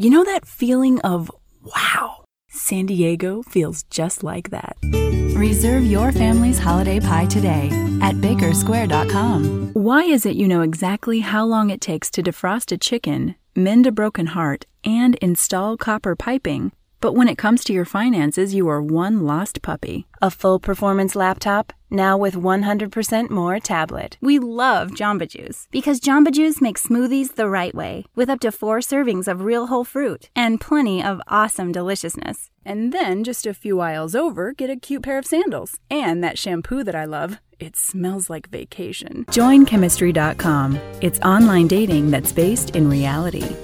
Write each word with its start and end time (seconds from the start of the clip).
You 0.00 0.10
know 0.10 0.22
that 0.22 0.46
feeling 0.46 1.00
of 1.00 1.28
wow? 1.74 2.22
San 2.48 2.86
Diego 2.86 3.42
feels 3.42 3.82
just 3.90 4.22
like 4.22 4.50
that. 4.50 4.76
Reserve 5.34 5.82
your 5.82 6.12
family's 6.12 6.60
holiday 6.60 7.00
pie 7.00 7.26
today 7.26 7.68
at 8.00 8.14
bakersquare.com. 8.14 9.72
Why 9.72 10.04
is 10.04 10.24
it 10.24 10.36
you 10.36 10.46
know 10.46 10.60
exactly 10.60 11.18
how 11.18 11.44
long 11.44 11.70
it 11.70 11.80
takes 11.80 12.12
to 12.12 12.22
defrost 12.22 12.70
a 12.70 12.78
chicken, 12.78 13.34
mend 13.56 13.88
a 13.88 13.92
broken 13.92 14.26
heart, 14.26 14.66
and 14.84 15.16
install 15.16 15.76
copper 15.76 16.14
piping? 16.14 16.70
But 17.00 17.14
when 17.14 17.26
it 17.26 17.38
comes 17.38 17.64
to 17.64 17.72
your 17.72 17.84
finances, 17.84 18.54
you 18.54 18.68
are 18.68 18.80
one 18.80 19.26
lost 19.26 19.62
puppy. 19.62 20.06
A 20.22 20.30
full 20.30 20.60
performance 20.60 21.16
laptop, 21.16 21.72
now 21.90 22.16
with 22.16 22.34
100% 22.34 23.30
more 23.30 23.58
tablet. 23.58 24.18
We 24.20 24.38
love 24.38 24.90
Jamba 24.90 25.28
Juice 25.28 25.68
because 25.70 26.00
Jamba 26.00 26.32
Juice 26.32 26.60
makes 26.60 26.86
smoothies 26.86 27.34
the 27.34 27.48
right 27.48 27.74
way 27.74 28.04
with 28.14 28.28
up 28.28 28.40
to 28.40 28.52
four 28.52 28.78
servings 28.78 29.28
of 29.28 29.42
real 29.42 29.66
whole 29.68 29.84
fruit 29.84 30.30
and 30.34 30.60
plenty 30.60 31.02
of 31.02 31.20
awesome 31.28 31.72
deliciousness. 31.72 32.50
And 32.64 32.92
then 32.92 33.24
just 33.24 33.46
a 33.46 33.54
few 33.54 33.80
aisles 33.80 34.14
over, 34.14 34.52
get 34.52 34.70
a 34.70 34.76
cute 34.76 35.02
pair 35.02 35.18
of 35.18 35.26
sandals. 35.26 35.78
And 35.90 36.22
that 36.22 36.38
shampoo 36.38 36.84
that 36.84 36.94
I 36.94 37.06
love. 37.06 37.38
It 37.58 37.76
smells 37.76 38.30
like 38.30 38.48
vacation. 38.50 39.24
Join 39.30 39.66
Chemistry.com. 39.66 40.76
It's 41.00 41.18
online 41.20 41.66
dating 41.66 42.10
that's 42.10 42.32
based 42.32 42.76
in 42.76 42.88
reality. 42.88 43.56